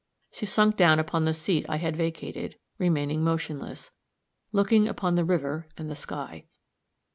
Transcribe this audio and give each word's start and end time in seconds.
She 0.31 0.47
sunk 0.47 0.77
down 0.77 0.97
upon 0.97 1.25
the 1.25 1.31
seat 1.35 1.63
I 1.69 1.75
had 1.77 1.95
vacated, 1.95 2.57
remaining 2.79 3.23
motionless, 3.23 3.91
looking 4.51 4.87
upon 4.87 5.13
the 5.13 5.23
river 5.23 5.67
and 5.77 5.91
the 5.91 5.95
sky. 5.95 6.45